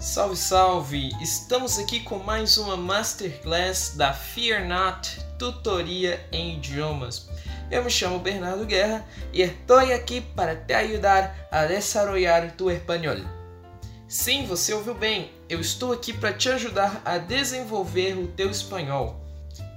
Salve, 0.00 0.34
salve! 0.34 1.10
Estamos 1.20 1.78
aqui 1.78 2.00
com 2.00 2.18
mais 2.20 2.56
uma 2.56 2.74
Masterclass 2.74 3.92
da 3.94 4.14
Fear 4.14 4.66
Not 4.66 5.20
Tutoria 5.38 6.26
em 6.32 6.56
Idiomas. 6.56 7.28
Eu 7.70 7.84
me 7.84 7.90
chamo 7.90 8.18
Bernardo 8.18 8.64
Guerra 8.64 9.06
e 9.30 9.42
estou 9.42 9.76
aqui 9.76 10.22
para 10.22 10.56
te 10.56 10.72
ajudar 10.72 11.46
a 11.52 11.66
desarrollar 11.66 12.50
tu 12.56 12.70
espanhol. 12.70 13.18
Sim, 14.08 14.46
você 14.46 14.72
ouviu 14.72 14.94
bem, 14.94 15.32
eu 15.50 15.60
estou 15.60 15.92
aqui 15.92 16.14
para 16.14 16.32
te 16.32 16.48
ajudar 16.48 17.02
a 17.04 17.18
desenvolver 17.18 18.16
o 18.16 18.26
teu 18.28 18.50
espanhol. 18.50 19.20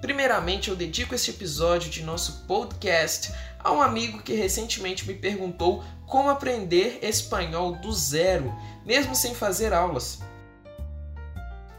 Primeiramente, 0.03 0.69
eu 0.69 0.75
dedico 0.75 1.15
este 1.15 1.31
episódio 1.31 1.89
de 1.89 2.03
nosso 2.03 2.43
podcast 2.45 3.31
a 3.57 3.71
um 3.71 3.81
amigo 3.81 4.21
que 4.21 4.33
recentemente 4.33 5.07
me 5.07 5.13
perguntou 5.13 5.81
como 6.05 6.29
aprender 6.29 6.99
espanhol 7.01 7.77
do 7.77 7.89
zero, 7.93 8.53
mesmo 8.85 9.15
sem 9.15 9.33
fazer 9.33 9.71
aulas. 9.71 10.19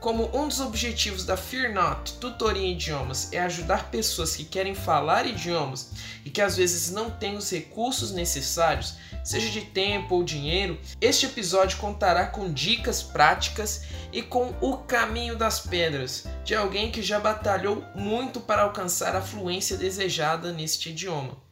Como 0.05 0.28
um 0.37 0.48
dos 0.48 0.60
objetivos 0.60 1.24
da 1.24 1.34
Fear 1.34 1.73
Not 1.73 2.19
Tutoria 2.19 2.62
em 2.62 2.73
Idiomas 2.73 3.33
é 3.33 3.38
ajudar 3.38 3.91
pessoas 3.91 4.37
que 4.37 4.45
querem 4.45 4.74
falar 4.74 5.24
idiomas 5.24 5.92
e 6.23 6.28
que 6.28 6.42
às 6.42 6.59
vezes 6.59 6.91
não 6.91 7.11
têm 7.11 7.38
os 7.38 7.51
recursos 7.51 8.12
necessários, 8.12 8.97
seja 9.25 9.48
de 9.48 9.62
tempo 9.62 10.16
ou 10.16 10.23
dinheiro, 10.23 10.78
este 11.01 11.25
episódio 11.25 11.78
contará 11.78 12.27
com 12.27 12.52
dicas 12.52 13.02
práticas 13.02 13.84
e 14.12 14.20
com 14.20 14.52
o 14.61 14.77
caminho 14.77 15.37
das 15.37 15.61
pedras 15.61 16.27
de 16.45 16.55
alguém 16.55 16.91
que 16.91 17.00
já 17.00 17.19
batalhou 17.19 17.83
muito 17.95 18.41
para 18.41 18.61
alcançar 18.61 19.16
a 19.16 19.23
fluência 19.23 19.75
desejada 19.75 20.52
neste 20.52 20.91
idioma. 20.91 21.44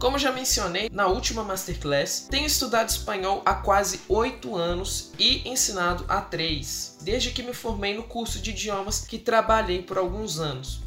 Como 0.00 0.18
já 0.18 0.32
mencionei 0.32 0.88
na 0.90 1.08
última 1.08 1.44
masterclass, 1.44 2.26
tenho 2.30 2.46
estudado 2.46 2.88
espanhol 2.88 3.42
há 3.44 3.52
quase 3.52 4.00
8 4.08 4.56
anos 4.56 5.12
e 5.18 5.46
ensinado 5.46 6.06
há 6.08 6.22
3, 6.22 6.96
desde 7.02 7.32
que 7.32 7.42
me 7.42 7.52
formei 7.52 7.94
no 7.94 8.04
curso 8.04 8.38
de 8.38 8.48
idiomas 8.48 9.00
que 9.00 9.18
trabalhei 9.18 9.82
por 9.82 9.98
alguns 9.98 10.38
anos. 10.38 10.80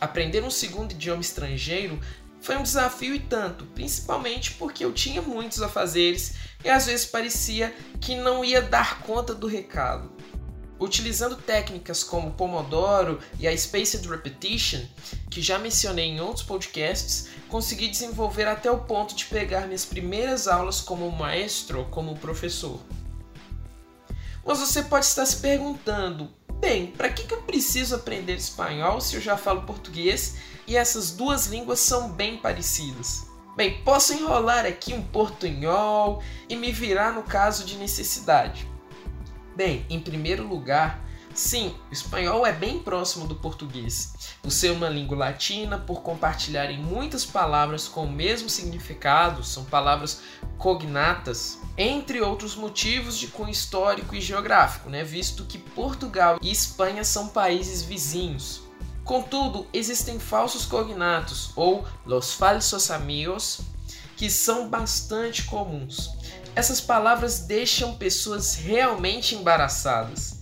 Aprender 0.00 0.44
um 0.44 0.50
segundo 0.50 0.92
idioma 0.92 1.20
estrangeiro 1.20 1.98
foi 2.40 2.56
um 2.56 2.62
desafio 2.62 3.16
e 3.16 3.18
tanto, 3.18 3.66
principalmente 3.66 4.52
porque 4.52 4.84
eu 4.84 4.92
tinha 4.92 5.20
muitos 5.20 5.60
afazeres 5.60 6.34
e 6.64 6.70
às 6.70 6.86
vezes 6.86 7.06
parecia 7.06 7.74
que 8.00 8.14
não 8.14 8.44
ia 8.44 8.62
dar 8.62 9.00
conta 9.00 9.34
do 9.34 9.48
recado. 9.48 10.08
Utilizando 10.80 11.36
técnicas 11.36 12.02
como 12.02 12.30
Pomodoro 12.30 13.20
e 13.38 13.46
a 13.46 13.54
Spaced 13.54 14.08
Repetition, 14.08 14.80
que 15.30 15.42
já 15.42 15.58
mencionei 15.58 16.06
em 16.06 16.22
outros 16.22 16.42
podcasts, 16.42 17.28
consegui 17.50 17.88
desenvolver 17.88 18.48
até 18.48 18.70
o 18.70 18.78
ponto 18.78 19.14
de 19.14 19.26
pegar 19.26 19.66
minhas 19.66 19.84
primeiras 19.84 20.48
aulas 20.48 20.80
como 20.80 21.10
maestro, 21.12 21.86
como 21.90 22.16
professor. 22.16 22.80
Mas 24.42 24.58
você 24.58 24.82
pode 24.82 25.04
estar 25.04 25.26
se 25.26 25.36
perguntando: 25.36 26.30
bem, 26.58 26.86
para 26.86 27.10
que 27.10 27.30
eu 27.30 27.42
preciso 27.42 27.96
aprender 27.96 28.36
espanhol 28.36 29.02
se 29.02 29.16
eu 29.16 29.20
já 29.20 29.36
falo 29.36 29.62
português 29.62 30.36
e 30.66 30.78
essas 30.78 31.10
duas 31.10 31.46
línguas 31.46 31.80
são 31.80 32.08
bem 32.08 32.38
parecidas? 32.38 33.26
Bem, 33.54 33.82
posso 33.82 34.14
enrolar 34.14 34.64
aqui 34.64 34.94
um 34.94 35.02
portunhol 35.02 36.22
e 36.48 36.56
me 36.56 36.72
virar 36.72 37.12
no 37.12 37.22
caso 37.22 37.66
de 37.66 37.76
necessidade. 37.76 38.69
Bem, 39.60 39.84
em 39.90 40.00
primeiro 40.00 40.48
lugar, 40.48 41.04
sim, 41.34 41.74
o 41.90 41.92
espanhol 41.92 42.46
é 42.46 42.50
bem 42.50 42.78
próximo 42.78 43.26
do 43.26 43.34
português. 43.34 44.14
Por 44.40 44.50
ser 44.50 44.70
uma 44.70 44.88
língua 44.88 45.18
latina, 45.18 45.76
por 45.76 46.00
compartilharem 46.00 46.78
muitas 46.78 47.26
palavras 47.26 47.86
com 47.86 48.06
o 48.06 48.10
mesmo 48.10 48.48
significado, 48.48 49.44
são 49.44 49.66
palavras 49.66 50.22
cognatas, 50.56 51.58
entre 51.76 52.22
outros 52.22 52.56
motivos 52.56 53.18
de 53.18 53.26
cunho 53.26 53.50
histórico 53.50 54.14
e 54.14 54.20
geográfico, 54.22 54.88
né? 54.88 55.04
visto 55.04 55.44
que 55.44 55.58
Portugal 55.58 56.38
e 56.40 56.50
Espanha 56.50 57.04
são 57.04 57.28
países 57.28 57.82
vizinhos. 57.82 58.62
Contudo, 59.04 59.66
existem 59.74 60.18
falsos 60.18 60.64
cognatos, 60.64 61.50
ou 61.54 61.86
los 62.06 62.32
falsos 62.32 62.90
amigos, 62.90 63.60
que 64.16 64.30
são 64.30 64.70
bastante 64.70 65.44
comuns. 65.44 66.18
Essas 66.54 66.80
palavras 66.80 67.40
deixam 67.40 67.96
pessoas 67.96 68.54
realmente 68.54 69.34
embaraçadas. 69.34 70.40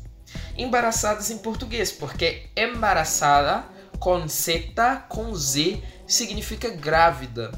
Embaraçadas 0.56 1.30
em 1.30 1.38
português, 1.38 1.92
porque 1.92 2.46
embaraçada 2.56 3.64
com 3.98 4.26
Z, 4.26 4.72
com 5.08 5.34
Z, 5.34 5.82
significa 6.06 6.70
grávida. 6.70 7.52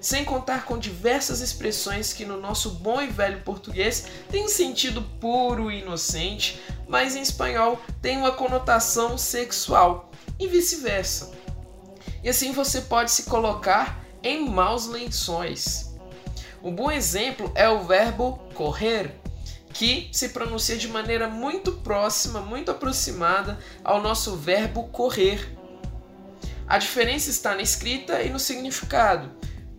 Sem 0.00 0.24
contar 0.24 0.64
com 0.64 0.78
diversas 0.78 1.40
expressões 1.40 2.12
que 2.12 2.24
no 2.24 2.40
nosso 2.40 2.70
bom 2.70 3.00
e 3.00 3.06
velho 3.06 3.42
português 3.42 4.06
têm 4.30 4.44
um 4.44 4.48
sentido 4.48 5.02
puro 5.20 5.70
e 5.70 5.80
inocente, 5.80 6.60
mas 6.86 7.16
em 7.16 7.22
espanhol 7.22 7.80
tem 8.00 8.16
uma 8.18 8.32
conotação 8.32 9.16
sexual 9.16 10.10
e 10.38 10.46
vice-versa. 10.46 11.32
E 12.22 12.28
assim 12.28 12.52
você 12.52 12.82
pode 12.82 13.10
se 13.10 13.24
colocar 13.24 14.04
em 14.22 14.48
maus 14.48 14.86
lençóis. 14.86 15.85
Um 16.66 16.74
bom 16.74 16.90
exemplo 16.90 17.52
é 17.54 17.68
o 17.68 17.84
verbo 17.84 18.40
correr, 18.52 19.14
que 19.72 20.08
se 20.10 20.30
pronuncia 20.30 20.76
de 20.76 20.88
maneira 20.88 21.28
muito 21.28 21.70
próxima, 21.70 22.40
muito 22.40 22.72
aproximada 22.72 23.56
ao 23.84 24.02
nosso 24.02 24.34
verbo 24.34 24.88
correr. 24.88 25.48
A 26.66 26.76
diferença 26.76 27.30
está 27.30 27.54
na 27.54 27.62
escrita 27.62 28.20
e 28.20 28.30
no 28.30 28.40
significado. 28.40 29.30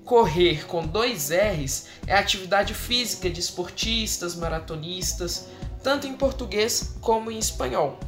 Correr 0.05 0.65
com 0.65 0.87
dois 0.87 1.29
R's 1.29 1.87
é 2.07 2.15
atividade 2.15 2.73
física 2.73 3.29
de 3.29 3.41
esportistas, 3.41 4.33
maratonistas, 4.33 5.49
tanto 5.83 6.07
em 6.07 6.13
português 6.13 6.95
como 7.01 7.29
em 7.29 7.37
espanhol. 7.37 7.99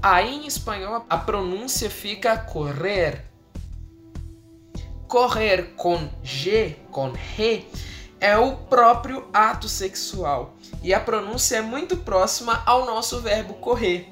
Aí 0.00 0.32
em 0.32 0.46
espanhol 0.46 1.04
a 1.10 1.18
pronúncia 1.18 1.90
fica 1.90 2.38
correr. 2.38 3.24
Correr 5.08 5.74
com 5.74 6.08
G, 6.22 6.76
com 6.92 7.12
G, 7.36 7.66
é 8.22 8.38
o 8.38 8.56
próprio 8.56 9.28
ato 9.34 9.68
sexual 9.68 10.54
e 10.80 10.94
a 10.94 11.00
pronúncia 11.00 11.56
é 11.56 11.60
muito 11.60 11.96
próxima 11.96 12.62
ao 12.64 12.86
nosso 12.86 13.20
verbo 13.20 13.54
correr. 13.54 14.08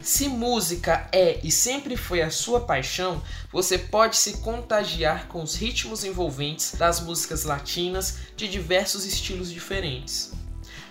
Se 0.00 0.28
música 0.28 1.08
é 1.10 1.40
e 1.42 1.50
sempre 1.50 1.96
foi 1.96 2.20
a 2.20 2.30
sua 2.30 2.60
paixão, 2.60 3.22
você 3.50 3.78
pode 3.78 4.18
se 4.18 4.42
contagiar 4.42 5.28
com 5.28 5.42
os 5.42 5.54
ritmos 5.54 6.04
envolventes 6.04 6.74
das 6.74 7.00
músicas 7.00 7.44
latinas 7.44 8.18
de 8.36 8.46
diversos 8.46 9.06
estilos 9.06 9.50
diferentes. 9.50 10.43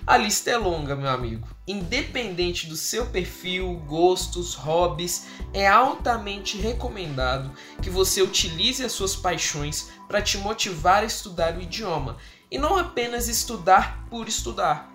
A 0.05 0.17
lista 0.17 0.51
é 0.51 0.57
longa, 0.57 0.97
meu 0.97 1.09
amigo. 1.09 1.47
Independente 1.65 2.67
do 2.67 2.75
seu 2.75 3.05
perfil, 3.05 3.81
gostos, 3.87 4.53
hobbies, 4.53 5.27
é 5.53 5.65
altamente 5.65 6.57
recomendado 6.57 7.53
que 7.81 7.89
você 7.89 8.21
utilize 8.21 8.83
as 8.83 8.91
suas 8.91 9.15
paixões 9.15 9.91
para 10.05 10.21
te 10.21 10.37
motivar 10.37 11.03
a 11.03 11.05
estudar 11.05 11.55
o 11.55 11.61
idioma 11.61 12.17
e 12.51 12.57
não 12.57 12.77
apenas 12.77 13.29
estudar 13.29 14.05
por 14.09 14.27
estudar. 14.27 14.91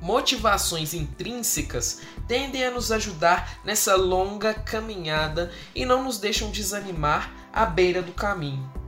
Motivações 0.00 0.94
intrínsecas 0.94 2.00
tendem 2.26 2.64
a 2.64 2.70
nos 2.70 2.90
ajudar 2.90 3.60
nessa 3.62 3.94
longa 3.94 4.54
caminhada 4.54 5.52
e 5.74 5.84
não 5.84 6.02
nos 6.02 6.16
deixam 6.16 6.50
desanimar 6.50 7.30
à 7.52 7.66
beira 7.66 8.00
do 8.00 8.12
caminho. 8.12 8.83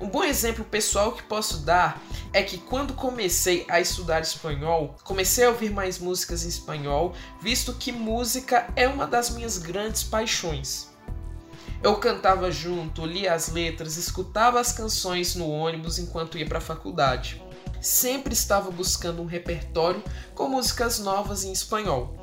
Um 0.00 0.08
bom 0.08 0.24
exemplo 0.24 0.64
pessoal 0.64 1.12
que 1.12 1.22
posso 1.24 1.58
dar 1.58 2.02
é 2.32 2.42
que 2.42 2.56
quando 2.56 2.94
comecei 2.94 3.66
a 3.68 3.80
estudar 3.80 4.22
espanhol, 4.22 4.96
comecei 5.04 5.44
a 5.44 5.50
ouvir 5.50 5.70
mais 5.70 5.98
músicas 5.98 6.42
em 6.42 6.48
espanhol, 6.48 7.14
visto 7.38 7.74
que 7.74 7.92
música 7.92 8.66
é 8.74 8.88
uma 8.88 9.06
das 9.06 9.28
minhas 9.28 9.58
grandes 9.58 10.02
paixões. 10.02 10.88
Eu 11.82 11.96
cantava 11.96 12.50
junto, 12.50 13.04
lia 13.04 13.34
as 13.34 13.50
letras, 13.50 13.98
escutava 13.98 14.58
as 14.58 14.72
canções 14.72 15.34
no 15.34 15.50
ônibus 15.50 15.98
enquanto 15.98 16.38
ia 16.38 16.46
para 16.46 16.58
a 16.58 16.62
faculdade. 16.62 17.42
Sempre 17.78 18.32
estava 18.32 18.70
buscando 18.70 19.20
um 19.20 19.26
repertório 19.26 20.02
com 20.34 20.48
músicas 20.48 20.98
novas 20.98 21.44
em 21.44 21.52
espanhol. 21.52 22.19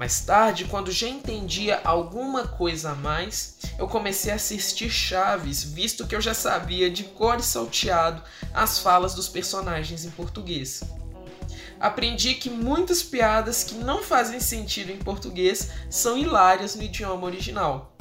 Mais 0.00 0.18
tarde, 0.18 0.64
quando 0.64 0.90
já 0.90 1.06
entendia 1.06 1.78
alguma 1.84 2.48
coisa 2.48 2.92
a 2.92 2.94
mais, 2.94 3.58
eu 3.78 3.86
comecei 3.86 4.32
a 4.32 4.36
assistir 4.36 4.88
Chaves, 4.88 5.62
visto 5.62 6.06
que 6.06 6.16
eu 6.16 6.22
já 6.22 6.32
sabia 6.32 6.90
de 6.90 7.04
cor 7.04 7.38
e 7.38 7.42
salteado 7.42 8.22
as 8.54 8.78
falas 8.78 9.14
dos 9.14 9.28
personagens 9.28 10.06
em 10.06 10.10
português. 10.10 10.80
Aprendi 11.78 12.32
que 12.32 12.48
muitas 12.48 13.02
piadas 13.02 13.62
que 13.62 13.74
não 13.74 14.02
fazem 14.02 14.40
sentido 14.40 14.90
em 14.90 14.96
português 14.96 15.70
são 15.90 16.16
hilárias 16.16 16.74
no 16.74 16.82
idioma 16.82 17.26
original. 17.26 17.94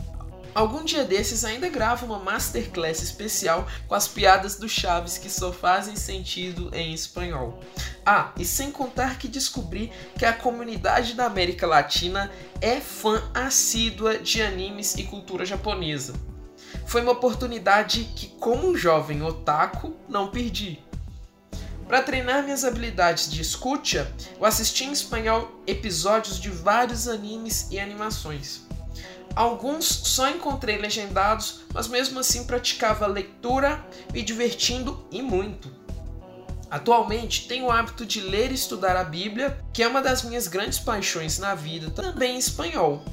Algum 0.54 0.84
dia 0.84 1.04
desses 1.04 1.46
ainda 1.46 1.70
gravo 1.70 2.06
uma 2.06 2.20
masterclass 2.20 3.02
especial 3.02 3.68
com 3.88 3.96
as 3.96 4.08
piadas 4.08 4.56
do 4.56 4.68
Chaves 4.68 5.18
que 5.18 5.30
só 5.30 5.52
fazem 5.52 5.96
sentido 5.96 6.70
em 6.74 6.94
espanhol. 6.94 7.60
Ah, 8.06 8.32
e 8.38 8.44
sem 8.44 8.72
contar 8.72 9.20
que 9.20 9.28
descobri 9.28 9.92
que 10.18 10.26
a 10.26 10.34
comunidade 10.34 11.14
da 11.14 11.26
América 11.26 11.68
Latina 11.68 12.32
é 12.62 12.80
fã 12.80 13.22
assídua 13.34 14.18
de 14.18 14.42
animes 14.42 14.96
e 14.96 15.04
cultura 15.04 15.46
japonesa. 15.46 16.14
Foi 16.86 17.02
uma 17.02 17.12
oportunidade 17.12 18.04
que, 18.16 18.28
como 18.40 18.68
um 18.68 18.76
jovem 18.76 19.22
otaku, 19.22 19.96
não 20.08 20.30
perdi. 20.30 20.80
Para 21.88 22.04
treinar 22.04 22.44
minhas 22.44 22.64
habilidades 22.64 23.32
de 23.32 23.42
escuta, 23.42 24.12
eu 24.38 24.46
assisti 24.46 24.86
em 24.86 24.92
espanhol 24.92 25.50
episódios 25.66 26.40
de 26.40 26.50
vários 26.50 27.08
animes 27.08 27.68
e 27.72 27.80
animações. 27.80 28.68
Alguns 29.36 29.86
só 29.86 30.30
encontrei 30.30 30.78
legendados, 30.78 31.62
mas 31.74 31.88
mesmo 31.88 32.20
assim 32.20 32.46
praticava 32.46 33.08
leitura, 33.08 33.86
me 34.12 34.22
divertindo 34.22 35.06
e 35.12 35.22
muito. 35.22 35.72
Atualmente 36.70 37.48
tenho 37.48 37.66
o 37.66 37.72
hábito 37.72 38.06
de 38.06 38.22
ler 38.22 38.52
e 38.52 38.56
estudar 38.56 38.96
a 38.96 39.04
Bíblia, 39.04 39.64
que 39.74 39.82
é 39.82 39.88
uma 39.88 40.02
das 40.02 40.24
minhas 40.24 40.48
grandes 40.48 40.78
paixões 40.78 41.40
na 41.40 41.56
vida, 41.56 41.90
também 41.90 42.36
em 42.36 42.40
espanhol. 42.40 43.04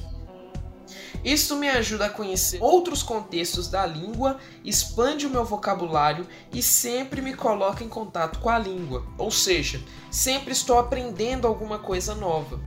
Isso 1.23 1.55
me 1.55 1.67
ajuda 1.67 2.05
a 2.05 2.09
conhecer 2.09 2.61
outros 2.61 3.01
contextos 3.01 3.67
da 3.67 3.85
língua, 3.85 4.37
expande 4.63 5.25
o 5.25 5.29
meu 5.29 5.43
vocabulário 5.43 6.27
e 6.53 6.61
sempre 6.61 7.21
me 7.21 7.33
coloca 7.33 7.83
em 7.83 7.89
contato 7.89 8.39
com 8.39 8.49
a 8.49 8.59
língua, 8.59 9.05
ou 9.17 9.31
seja, 9.31 9.81
sempre 10.11 10.53
estou 10.53 10.77
aprendendo 10.77 11.47
alguma 11.47 11.79
coisa 11.79 12.13
nova. 12.13 12.59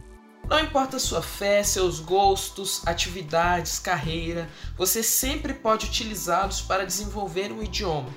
Não 0.51 0.59
importa 0.59 0.99
sua 0.99 1.23
fé, 1.23 1.63
seus 1.63 2.01
gostos, 2.01 2.83
atividades, 2.85 3.79
carreira, 3.79 4.51
você 4.77 5.01
sempre 5.01 5.55
pode 5.55 5.87
utilizá-los 5.87 6.61
para 6.61 6.85
desenvolver 6.85 7.53
um 7.53 7.63
idioma. 7.63 8.13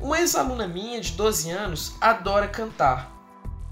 Uma 0.00 0.18
ex-aluna 0.18 0.66
minha 0.66 1.00
de 1.00 1.12
12 1.12 1.52
anos 1.52 1.94
adora 2.00 2.48
cantar. 2.48 3.08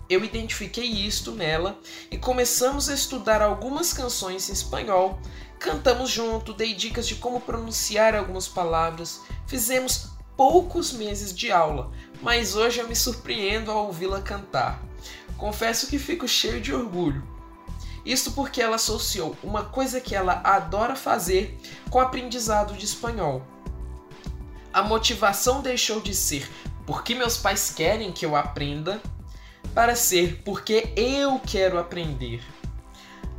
Eu 0.08 0.25
identifiquei 0.25 0.84
isto 0.84 1.32
nela 1.32 1.76
e 2.08 2.17
começamos 2.17 2.88
a 2.88 2.94
estudar 2.94 3.43
algumas 3.43 3.93
canções 3.93 4.49
em 4.49 4.52
espanhol. 4.52 5.19
Cantamos 5.58 6.08
junto, 6.08 6.55
dei 6.55 6.75
dicas 6.75 7.08
de 7.08 7.17
como 7.17 7.40
pronunciar 7.40 8.14
algumas 8.14 8.46
palavras, 8.46 9.23
fizemos 9.44 10.11
poucos 10.37 10.93
meses 10.93 11.35
de 11.35 11.50
aula, 11.50 11.90
mas 12.23 12.55
hoje 12.55 12.78
eu 12.78 12.87
me 12.87 12.94
surpreendo 12.94 13.73
ao 13.73 13.87
ouvi-la 13.87 14.23
cantar. 14.23 14.81
Confesso 15.37 15.88
que 15.88 15.99
fico 15.99 16.28
cheio 16.28 16.61
de 16.61 16.73
orgulho. 16.73 17.31
Isso 18.04 18.32
porque 18.32 18.60
ela 18.60 18.76
associou 18.76 19.37
uma 19.43 19.64
coisa 19.64 20.00
que 20.00 20.14
ela 20.14 20.40
adora 20.44 20.96
fazer 20.96 21.58
com 21.88 21.99
o 21.99 22.00
aprendizado 22.00 22.75
de 22.75 22.84
espanhol. 22.84 23.43
A 24.72 24.82
motivação 24.82 25.62
deixou 25.62 26.00
de 26.00 26.14
ser 26.14 26.49
porque 26.87 27.14
meus 27.14 27.37
pais 27.37 27.72
querem 27.75 28.10
que 28.10 28.26
eu 28.26 28.34
aprenda 28.34 29.00
para 29.75 29.94
ser 29.94 30.43
porque 30.44 30.93
eu 30.96 31.38
quero 31.38 31.78
aprender. 31.78 32.43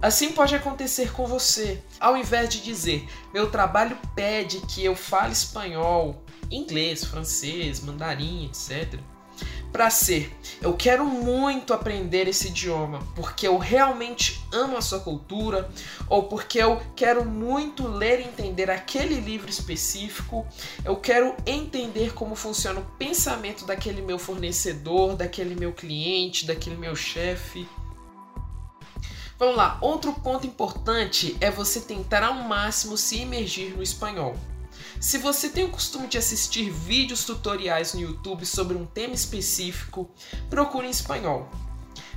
Assim 0.01 0.31
pode 0.31 0.55
acontecer 0.55 1.11
com 1.11 1.25
você. 1.25 1.81
Ao 1.99 2.15
invés 2.15 2.49
de 2.49 2.61
dizer 2.61 3.07
meu 3.33 3.51
trabalho 3.51 3.97
pede 4.15 4.59
que 4.61 4.83
eu 4.83 4.95
fale 4.95 5.33
espanhol, 5.33 6.23
inglês, 6.49 7.03
francês, 7.03 7.81
mandarim, 7.81 8.45
etc 8.45 8.99
para 9.73 9.89
ser. 9.89 10.31
Eu 10.61 10.75
quero 10.75 11.03
muito 11.03 11.73
aprender 11.73 12.27
esse 12.27 12.49
idioma 12.49 12.99
porque 13.15 13.47
eu 13.47 13.57
realmente 13.57 14.39
amo 14.53 14.77
a 14.77 14.81
sua 14.81 14.99
cultura 14.99 15.67
ou 16.07 16.23
porque 16.23 16.59
eu 16.59 16.79
quero 16.95 17.25
muito 17.25 17.87
ler 17.87 18.19
e 18.19 18.23
entender 18.23 18.69
aquele 18.69 19.19
livro 19.19 19.49
específico. 19.49 20.45
Eu 20.85 20.95
quero 20.97 21.35
entender 21.45 22.13
como 22.13 22.35
funciona 22.35 22.79
o 22.79 22.85
pensamento 22.97 23.65
daquele 23.65 24.03
meu 24.03 24.19
fornecedor, 24.19 25.15
daquele 25.15 25.55
meu 25.55 25.73
cliente, 25.73 26.45
daquele 26.45 26.77
meu 26.77 26.95
chefe. 26.95 27.67
Vamos 29.39 29.57
lá, 29.57 29.79
outro 29.81 30.13
ponto 30.13 30.45
importante 30.45 31.35
é 31.41 31.49
você 31.49 31.81
tentar 31.81 32.23
ao 32.23 32.35
máximo 32.35 32.95
se 32.95 33.17
imergir 33.17 33.75
no 33.75 33.81
espanhol. 33.81 34.37
Se 35.03 35.17
você 35.17 35.49
tem 35.49 35.65
o 35.65 35.69
costume 35.69 36.07
de 36.07 36.17
assistir 36.17 36.69
vídeos 36.69 37.25
tutoriais 37.25 37.93
no 37.93 37.99
YouTube 37.99 38.45
sobre 38.45 38.77
um 38.77 38.85
tema 38.85 39.13
específico, 39.13 40.09
procure 40.49 40.87
em 40.87 40.91
espanhol. 40.91 41.49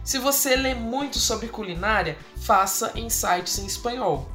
Se 0.05 0.21
você 0.21 0.55
lê 0.55 0.73
muito 0.73 1.19
sobre 1.19 1.49
culinária, 1.49 2.17
faça 2.37 2.93
em 2.95 3.11
sites 3.11 3.59
em 3.59 3.67
espanhol. 3.67 4.31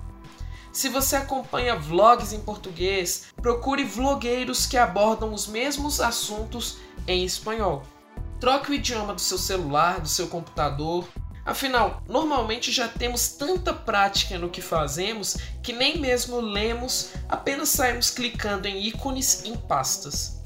Se 0.69 0.89
você 0.89 1.15
acompanha 1.15 1.79
vlogs 1.79 2.33
em 2.33 2.41
português, 2.41 3.27
procure 3.41 3.85
vlogueiros 3.85 4.65
que 4.65 4.75
abordam 4.75 5.33
os 5.33 5.47
mesmos 5.47 6.01
assuntos 6.01 6.79
em 7.07 7.23
espanhol. 7.23 7.83
Troque 8.37 8.71
o 8.71 8.73
idioma 8.73 9.13
do 9.13 9.21
seu 9.21 9.37
celular, 9.37 10.01
do 10.01 10.09
seu 10.09 10.27
computador 10.27 11.07
Afinal, 11.45 12.03
normalmente 12.07 12.71
já 12.71 12.87
temos 12.87 13.29
tanta 13.29 13.73
prática 13.73 14.37
no 14.37 14.49
que 14.49 14.61
fazemos 14.61 15.37
que 15.63 15.73
nem 15.73 15.97
mesmo 15.97 16.39
lemos, 16.39 17.09
apenas 17.27 17.69
saímos 17.69 18.11
clicando 18.11 18.67
em 18.67 18.85
ícones 18.85 19.43
em 19.43 19.57
pastas. 19.57 20.39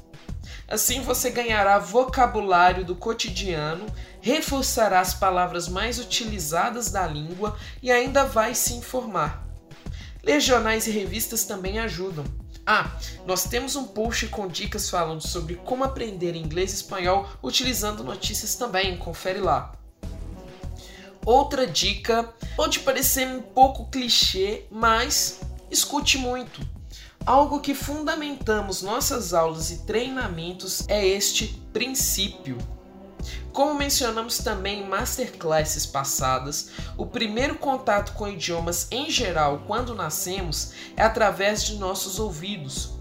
Assim 0.68 1.00
você 1.00 1.30
ganhará 1.30 1.78
vocabulário 1.78 2.84
do 2.84 2.96
cotidiano, 2.96 3.86
reforçará 4.20 5.00
as 5.00 5.14
palavras 5.14 5.68
mais 5.68 5.98
utilizadas 5.98 6.90
da 6.90 7.06
língua 7.06 7.56
e 7.82 7.92
ainda 7.92 8.24
vai 8.24 8.54
se 8.54 8.74
informar. 8.74 9.46
Ler 10.24 10.40
jornais 10.40 10.86
e 10.86 10.90
revistas 10.90 11.44
também 11.44 11.78
ajudam. 11.78 12.24
Ah, 12.66 12.90
nós 13.24 13.44
temos 13.44 13.76
um 13.76 13.84
post 13.84 14.26
com 14.26 14.48
dicas 14.48 14.90
falando 14.90 15.20
sobre 15.20 15.54
como 15.54 15.84
aprender 15.84 16.34
inglês 16.34 16.72
e 16.72 16.76
espanhol 16.76 17.28
utilizando 17.40 18.02
notícias 18.02 18.56
também, 18.56 18.96
confere 18.96 19.38
lá. 19.38 19.72
Outra 21.26 21.66
dica 21.66 22.32
pode 22.54 22.78
parecer 22.78 23.26
um 23.26 23.42
pouco 23.42 23.90
clichê, 23.90 24.62
mas 24.70 25.40
escute 25.68 26.16
muito. 26.16 26.60
Algo 27.26 27.58
que 27.58 27.74
fundamentamos 27.74 28.80
nossas 28.80 29.34
aulas 29.34 29.72
e 29.72 29.84
treinamentos 29.84 30.84
é 30.86 31.04
este 31.04 31.60
princípio. 31.72 32.56
Como 33.52 33.74
mencionamos 33.74 34.38
também 34.38 34.82
em 34.82 34.88
masterclasses 34.88 35.84
passadas, 35.84 36.70
o 36.96 37.04
primeiro 37.04 37.56
contato 37.56 38.12
com 38.12 38.28
idiomas 38.28 38.86
em 38.92 39.10
geral 39.10 39.64
quando 39.66 39.96
nascemos 39.96 40.74
é 40.96 41.02
através 41.02 41.64
de 41.64 41.74
nossos 41.74 42.20
ouvidos. 42.20 42.95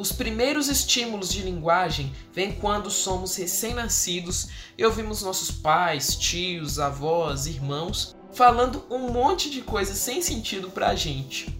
Os 0.00 0.10
primeiros 0.12 0.68
estímulos 0.68 1.30
de 1.30 1.42
linguagem 1.42 2.10
vêm 2.32 2.52
quando 2.52 2.90
somos 2.90 3.36
recém-nascidos 3.36 4.48
e 4.78 4.82
ouvimos 4.82 5.20
nossos 5.20 5.50
pais, 5.50 6.16
tios, 6.16 6.78
avós, 6.78 7.46
irmãos 7.46 8.16
falando 8.32 8.82
um 8.88 9.12
monte 9.12 9.50
de 9.50 9.60
coisas 9.60 9.98
sem 9.98 10.22
sentido 10.22 10.70
para 10.70 10.88
a 10.88 10.94
gente. 10.94 11.54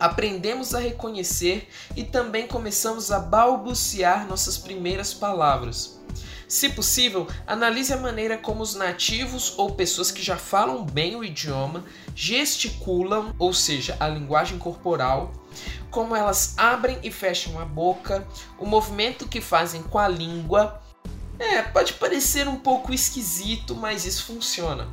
Aprendemos 0.00 0.74
a 0.74 0.78
reconhecer 0.78 1.68
e 1.94 2.02
também 2.02 2.46
começamos 2.46 3.12
a 3.12 3.18
balbuciar 3.18 4.26
nossas 4.26 4.56
primeiras 4.56 5.12
palavras. 5.12 6.00
Se 6.48 6.70
possível, 6.70 7.28
analise 7.46 7.92
a 7.92 7.98
maneira 7.98 8.38
como 8.38 8.62
os 8.62 8.74
nativos 8.74 9.52
ou 9.58 9.72
pessoas 9.72 10.10
que 10.10 10.22
já 10.22 10.38
falam 10.38 10.82
bem 10.82 11.14
o 11.14 11.22
idioma 11.22 11.84
gesticulam, 12.14 13.34
ou 13.38 13.52
seja, 13.52 13.98
a 14.00 14.08
linguagem 14.08 14.58
corporal, 14.58 15.43
como 15.90 16.14
elas 16.14 16.54
abrem 16.56 16.98
e 17.02 17.10
fecham 17.10 17.58
a 17.58 17.64
boca, 17.64 18.26
o 18.58 18.66
movimento 18.66 19.28
que 19.28 19.40
fazem 19.40 19.82
com 19.82 19.98
a 19.98 20.08
língua. 20.08 20.82
É, 21.38 21.62
pode 21.62 21.94
parecer 21.94 22.46
um 22.48 22.56
pouco 22.56 22.92
esquisito, 22.92 23.74
mas 23.74 24.04
isso 24.04 24.24
funciona. 24.24 24.88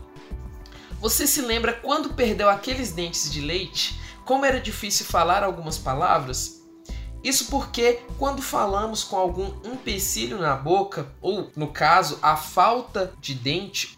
Você 0.99 1.25
se 1.25 1.41
lembra 1.41 1.73
quando 1.73 2.13
perdeu 2.13 2.49
aqueles 2.49 2.91
dentes 2.91 3.31
de 3.31 3.41
leite? 3.41 3.99
Como 4.25 4.45
era 4.45 4.59
difícil 4.59 5.05
falar 5.05 5.43
algumas 5.43 5.77
palavras? 5.77 6.61
Isso 7.23 7.47
porque 7.49 8.01
quando 8.17 8.41
falamos 8.41 9.03
com 9.03 9.15
algum 9.15 9.53
empecilho 9.63 10.39
na 10.39 10.55
boca, 10.55 11.11
ou 11.21 11.51
no 11.55 11.67
caso, 11.67 12.17
a 12.21 12.35
falta 12.35 13.13
de 13.19 13.35
dente, 13.35 13.97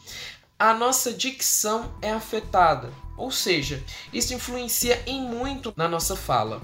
a 0.63 0.73
nossa 0.73 1.11
dicção 1.11 1.93
é 2.01 2.09
afetada. 2.13 2.93
Ou 3.17 3.29
seja, 3.29 3.83
isso 4.13 4.33
influencia 4.33 5.03
em 5.05 5.21
muito 5.21 5.73
na 5.75 5.89
nossa 5.89 6.15
fala. 6.15 6.61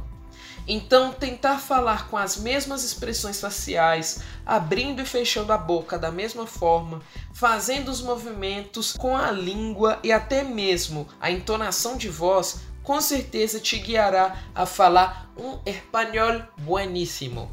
Então, 0.66 1.12
tentar 1.12 1.58
falar 1.58 2.08
com 2.08 2.16
as 2.16 2.38
mesmas 2.38 2.86
expressões 2.86 3.42
faciais, 3.42 4.22
abrindo 4.46 5.02
e 5.02 5.06
fechando 5.06 5.52
a 5.52 5.58
boca 5.58 6.00
da 6.00 6.14
mesma 6.14 6.48
forma, 6.48 7.02
fazendo 7.34 7.92
os 7.92 8.02
movimentos 8.02 8.94
com 8.94 9.18
a 9.18 9.32
língua 9.32 10.00
e 10.02 10.14
até 10.14 10.44
mesmo 10.44 11.06
a 11.20 11.30
entonação 11.30 11.98
de 11.98 12.08
voz 12.08 12.62
com 12.82 13.02
certeza 13.02 13.60
te 13.60 13.78
guiará 13.80 14.44
a 14.56 14.66
falar 14.66 15.30
um 15.38 15.60
espanhol 15.66 16.42
bueníssimo. 16.60 17.52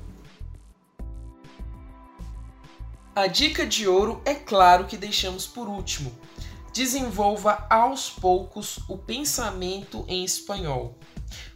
A 3.17 3.27
dica 3.27 3.67
de 3.67 3.89
ouro 3.89 4.21
é 4.27 4.35
claro 4.35 4.85
que 4.85 4.97
deixamos 4.97 5.47
por 5.47 5.69
último. 5.69 6.13
Desenvolva 6.77 7.67
aos 7.71 8.11
poucos 8.11 8.81
o 8.87 8.99
pensamento 8.99 10.05
em 10.07 10.23
espanhol. 10.23 10.99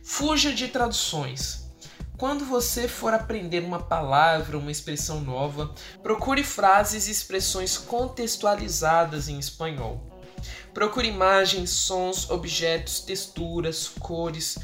Fuja 0.02 0.50
de 0.50 0.68
traduções. 0.68 1.68
Quando 2.16 2.46
você 2.46 2.88
for 2.88 3.12
aprender 3.12 3.62
uma 3.62 3.82
palavra, 3.82 4.56
uma 4.56 4.70
expressão 4.70 5.20
nova, 5.20 5.74
procure 6.02 6.42
frases 6.42 7.06
e 7.06 7.10
expressões 7.10 7.76
contextualizadas 7.76 9.28
em 9.28 9.38
espanhol. 9.38 10.00
Procure 10.72 11.08
imagens, 11.08 11.68
sons, 11.68 12.30
objetos, 12.30 13.00
texturas, 13.00 13.88
cores, 13.88 14.58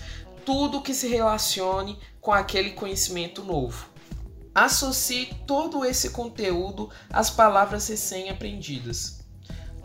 tudo 0.47 0.81
que 0.81 0.95
se 0.95 1.07
relacione 1.07 1.99
com 2.19 2.33
aquele 2.33 2.71
conhecimento 2.71 3.45
novo. 3.45 3.91
Associe 4.55 5.35
todo 5.47 5.85
esse 5.85 6.09
conteúdo 6.09 6.89
às 7.11 7.29
palavras 7.29 7.89
recém-aprendidas. 7.89 9.26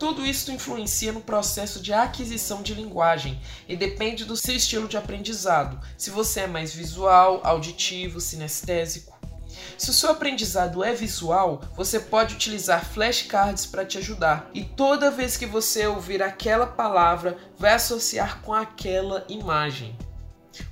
Tudo 0.02 0.26
isso 0.26 0.50
influencia 0.50 1.12
no 1.12 1.20
processo 1.20 1.78
de 1.80 1.92
aquisição 1.92 2.60
de 2.60 2.74
linguagem 2.74 3.40
e 3.68 3.76
depende 3.76 4.24
do 4.24 4.36
seu 4.36 4.56
estilo 4.56 4.88
de 4.88 4.96
aprendizado, 4.96 5.78
se 5.96 6.10
você 6.10 6.40
é 6.40 6.46
mais 6.48 6.74
visual, 6.74 7.40
auditivo, 7.44 8.20
sinestésico. 8.20 9.16
Se 9.78 9.90
o 9.90 9.92
seu 9.92 10.10
aprendizado 10.10 10.82
é 10.82 10.92
visual, 10.92 11.62
você 11.76 12.00
pode 12.00 12.34
utilizar 12.34 12.84
flashcards 12.84 13.64
para 13.64 13.84
te 13.84 13.96
ajudar. 13.98 14.50
E 14.52 14.64
toda 14.64 15.08
vez 15.08 15.36
que 15.36 15.46
você 15.46 15.86
ouvir 15.86 16.20
aquela 16.20 16.66
palavra, 16.66 17.38
vai 17.56 17.74
associar 17.74 18.40
com 18.42 18.52
aquela 18.52 19.24
imagem. 19.28 19.96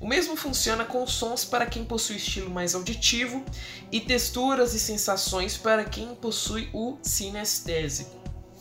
O 0.00 0.08
mesmo 0.08 0.34
funciona 0.34 0.84
com 0.84 1.06
sons 1.06 1.44
para 1.44 1.66
quem 1.66 1.84
possui 1.84 2.16
estilo 2.16 2.50
mais 2.50 2.75
auditivo 2.75 3.44
e 3.92 4.00
texturas 4.00 4.75
e 4.75 4.80
sensações 4.80 5.56
para 5.56 5.84
quem 5.84 6.16
possui 6.16 6.68
o 6.72 6.99
sinestésico. 7.00 8.20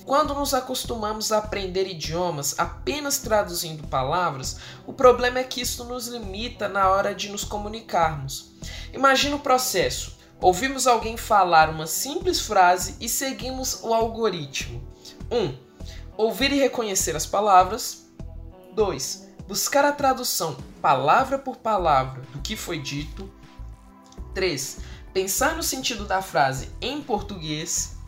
Quando 0.10 0.34
nos 0.34 0.56
acostumamos 0.56 1.32
a 1.32 1.38
aprender 1.38 1.88
idiomas 1.88 2.58
apenas 2.58 3.20
traduzindo 3.20 3.88
palavras, 3.88 4.58
o 4.88 4.92
problema 4.92 5.38
é 5.38 5.44
que 5.44 5.62
isso 5.62 5.84
nos 5.84 6.08
limita 6.08 6.68
na 6.68 6.90
hora 6.90 7.14
de 7.14 7.30
nos 7.30 7.44
comunicarmos. 7.44 8.54
Imagina 8.92 9.36
o 9.36 9.40
processo. 9.40 10.18
Ouvimos 10.42 10.88
alguém 10.88 11.16
falar 11.16 11.70
uma 11.70 11.86
simples 11.86 12.42
frase 12.42 12.96
e 13.00 13.08
seguimos 13.08 13.84
o 13.84 13.94
algoritmo. 13.94 14.82
1. 15.30 15.38
Um, 15.38 15.58
ouvir 16.18 16.52
e 16.54 16.60
reconhecer 16.60 17.16
as 17.16 17.28
palavras. 17.28 18.08
2. 18.74 19.28
Buscar 19.48 19.86
a 19.86 19.92
tradução 19.92 20.58
palavra 20.82 21.38
por 21.38 21.58
palavra 21.58 22.24
do 22.34 22.42
que 22.42 22.56
foi 22.56 22.80
dito. 22.80 23.32
3. 24.34 24.80
Pensar 25.14 25.56
no 25.56 25.62
sentido 25.62 26.06
da 26.06 26.20
frase 26.20 26.72
em 26.82 27.00
português. 27.00 27.99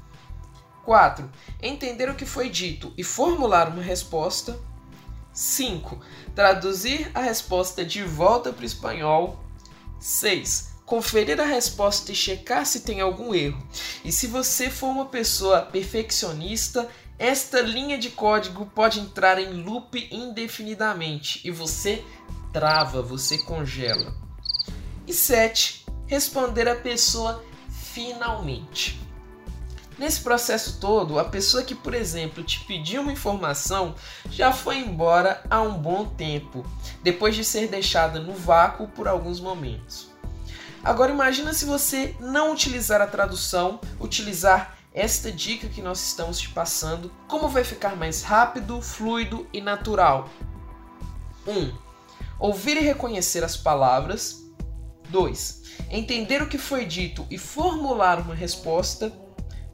4. 0.83 1.29
Entender 1.61 2.09
o 2.09 2.15
que 2.15 2.25
foi 2.25 2.49
dito 2.49 2.93
e 2.97 3.03
formular 3.03 3.69
uma 3.69 3.81
resposta. 3.81 4.59
5. 5.33 5.99
Traduzir 6.35 7.09
a 7.13 7.21
resposta 7.21 7.85
de 7.85 8.03
volta 8.03 8.51
para 8.51 8.63
o 8.63 8.65
espanhol. 8.65 9.39
6 9.99 10.71
conferir 10.91 11.39
a 11.39 11.45
resposta 11.45 12.11
e 12.11 12.15
checar 12.15 12.65
se 12.65 12.81
tem 12.81 12.99
algum 12.99 13.33
erro. 13.33 13.65
E 14.03 14.11
se 14.11 14.27
você 14.27 14.69
for 14.69 14.87
uma 14.87 15.05
pessoa 15.05 15.61
perfeccionista, 15.61 16.89
esta 17.17 17.61
linha 17.61 17.97
de 17.97 18.09
código 18.09 18.65
pode 18.65 18.99
entrar 18.99 19.39
em 19.39 19.63
loop 19.63 20.09
indefinidamente 20.11 21.39
e 21.47 21.51
você 21.51 22.03
trava, 22.51 23.01
você 23.01 23.37
congela. 23.37 24.13
E 25.07 25.13
7. 25.13 25.85
Responder 26.07 26.67
a 26.67 26.75
pessoa 26.75 27.41
finalmente. 27.69 28.99
Nesse 30.01 30.21
processo 30.21 30.79
todo, 30.79 31.19
a 31.19 31.25
pessoa 31.25 31.61
que, 31.61 31.75
por 31.75 31.93
exemplo, 31.93 32.43
te 32.43 32.61
pediu 32.61 33.03
uma 33.03 33.11
informação 33.11 33.93
já 34.31 34.51
foi 34.51 34.79
embora 34.79 35.43
há 35.47 35.61
um 35.61 35.77
bom 35.77 36.07
tempo, 36.07 36.65
depois 37.03 37.35
de 37.35 37.45
ser 37.45 37.67
deixada 37.67 38.19
no 38.19 38.33
vácuo 38.33 38.87
por 38.87 39.07
alguns 39.07 39.39
momentos. 39.39 40.09
Agora 40.83 41.11
imagina 41.11 41.53
se 41.53 41.65
você 41.65 42.15
não 42.19 42.51
utilizar 42.51 42.99
a 42.99 43.05
tradução, 43.05 43.79
utilizar 43.99 44.75
esta 44.91 45.31
dica 45.31 45.67
que 45.67 45.83
nós 45.83 46.03
estamos 46.03 46.39
te 46.39 46.49
passando, 46.49 47.11
como 47.27 47.47
vai 47.47 47.63
ficar 47.63 47.95
mais 47.95 48.23
rápido, 48.23 48.81
fluido 48.81 49.47
e 49.53 49.61
natural. 49.61 50.31
1. 51.45 51.51
Um, 51.51 51.73
ouvir 52.39 52.77
e 52.77 52.79
reconhecer 52.79 53.43
as 53.43 53.55
palavras. 53.55 54.41
2. 55.09 55.61
Entender 55.91 56.41
o 56.41 56.47
que 56.47 56.57
foi 56.57 56.85
dito 56.85 57.27
e 57.29 57.37
formular 57.37 58.19
uma 58.19 58.33
resposta. 58.33 59.13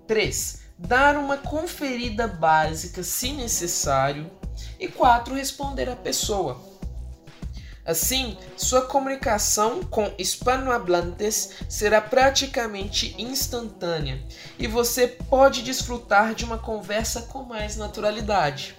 3. 0.08 0.62
Dar 0.78 1.18
uma 1.18 1.38
conferida 1.38 2.28
básica 2.28 3.04
se 3.04 3.34
necessário. 3.34 4.32
E 4.80 4.88
4. 4.88 5.36
Responder 5.36 5.90
à 5.90 5.96
pessoa. 5.96 6.60
Assim, 7.86 8.38
sua 8.58 8.82
comunicação 8.82 9.82
com 9.82 10.12
hispanohablantes 10.18 11.52
será 11.70 12.02
praticamente 12.02 13.16
instantânea 13.18 14.22
e 14.60 14.68
você 14.68 15.08
pode 15.08 15.62
desfrutar 15.62 16.36
de 16.36 16.44
uma 16.44 16.58
conversa 16.58 17.22
com 17.22 17.44
mais 17.44 17.78
naturalidade. 17.78 18.76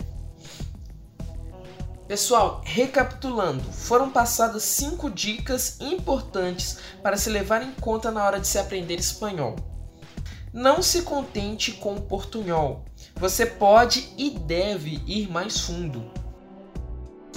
Pessoal, 2.06 2.60
recapitulando, 2.64 3.62
foram 3.72 4.10
passadas 4.10 4.62
cinco 4.64 5.10
dicas 5.10 5.80
importantes 5.80 6.78
para 7.02 7.16
se 7.16 7.30
levar 7.30 7.62
em 7.62 7.72
conta 7.72 8.10
na 8.10 8.22
hora 8.22 8.38
de 8.38 8.46
se 8.46 8.58
aprender 8.58 8.96
espanhol. 8.96 9.56
Não 10.52 10.82
se 10.82 11.02
contente 11.02 11.72
com 11.72 11.94
o 11.94 12.00
portunhol. 12.00 12.84
Você 13.16 13.44
pode 13.44 14.12
e 14.16 14.30
deve 14.30 15.02
ir 15.06 15.30
mais 15.30 15.60
fundo. 15.60 16.10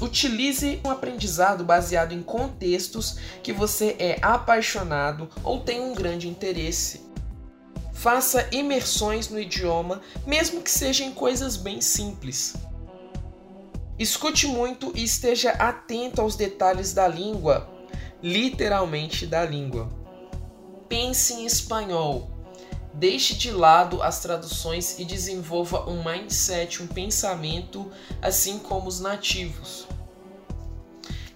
Utilize 0.01 0.79
um 0.83 0.89
aprendizado 0.89 1.63
baseado 1.63 2.13
em 2.13 2.23
contextos 2.23 3.17
que 3.43 3.53
você 3.53 3.95
é 3.99 4.17
apaixonado 4.21 5.29
ou 5.43 5.59
tem 5.59 5.79
um 5.79 5.93
grande 5.93 6.27
interesse. 6.27 7.01
Faça 7.93 8.47
imersões 8.51 9.29
no 9.29 9.39
idioma, 9.39 10.01
mesmo 10.25 10.61
que 10.61 10.71
sejam 10.71 11.11
coisas 11.11 11.55
bem 11.55 11.81
simples. 11.81 12.55
Escute 13.99 14.47
muito 14.47 14.91
e 14.95 15.03
esteja 15.03 15.51
atento 15.51 16.19
aos 16.21 16.35
detalhes 16.35 16.93
da 16.93 17.07
língua, 17.07 17.69
literalmente 18.23 19.27
da 19.27 19.45
língua. 19.45 19.87
Pense 20.89 21.33
em 21.33 21.45
espanhol. 21.45 22.30
Deixe 22.93 23.35
de 23.35 23.51
lado 23.51 24.03
as 24.03 24.19
traduções 24.19 24.99
e 24.99 25.05
desenvolva 25.05 25.89
um 25.89 26.03
mindset, 26.03 26.83
um 26.83 26.87
pensamento 26.87 27.91
assim 28.21 28.59
como 28.59 28.87
os 28.87 28.99
nativos. 28.99 29.87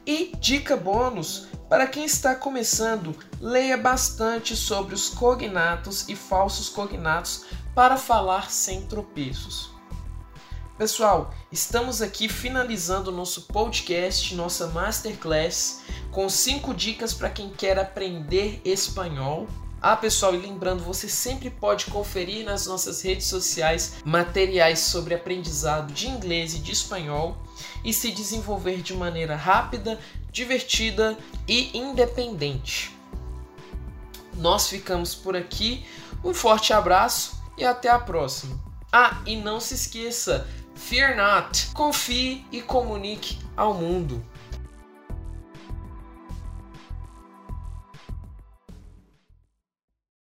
E 0.05 0.35
dica 0.38 0.75
bônus: 0.75 1.47
para 1.69 1.88
quem 1.88 2.05
está 2.05 2.35
começando, 2.35 3.17
leia 3.41 3.77
bastante 3.77 4.55
sobre 4.55 4.93
os 4.93 5.09
cognatos 5.09 6.07
e 6.07 6.15
falsos 6.15 6.69
cognatos 6.69 7.45
para 7.74 7.97
falar 7.97 8.51
sem 8.51 8.81
tropeços. 8.83 9.74
Pessoal, 10.77 11.33
estamos 11.51 12.01
aqui 12.01 12.27
finalizando 12.27 13.09
nosso 13.09 13.43
podcast, 13.43 14.35
nossa 14.35 14.67
masterclass, 14.67 15.81
com 16.12 16.27
5 16.27 16.74
dicas 16.74 17.13
para 17.13 17.29
quem 17.29 17.50
quer 17.50 17.79
aprender 17.79 18.62
espanhol. 18.65 19.47
Ah, 19.87 19.95
pessoal, 19.95 20.33
e 20.33 20.39
lembrando, 20.39 20.83
você 20.83 21.07
sempre 21.07 21.47
pode 21.47 21.85
conferir 21.85 22.43
nas 22.43 22.65
nossas 22.65 23.03
redes 23.03 23.27
sociais 23.27 23.97
materiais 24.03 24.79
sobre 24.79 25.13
aprendizado 25.13 25.93
de 25.93 26.07
inglês 26.07 26.55
e 26.55 26.57
de 26.57 26.71
espanhol 26.71 27.37
e 27.83 27.93
se 27.93 28.09
desenvolver 28.09 28.81
de 28.81 28.95
maneira 28.95 29.35
rápida, 29.35 29.99
divertida 30.31 31.15
e 31.47 31.77
independente. 31.77 32.97
Nós 34.33 34.67
ficamos 34.67 35.13
por 35.13 35.35
aqui. 35.35 35.85
Um 36.23 36.33
forte 36.33 36.73
abraço 36.73 37.39
e 37.55 37.63
até 37.63 37.87
a 37.87 37.99
próxima. 37.99 38.59
Ah, 38.91 39.21
e 39.23 39.35
não 39.35 39.59
se 39.59 39.75
esqueça, 39.75 40.47
fear 40.73 41.15
not, 41.15 41.67
confie 41.75 42.43
e 42.51 42.59
comunique 42.59 43.37
ao 43.55 43.75
mundo. 43.75 44.25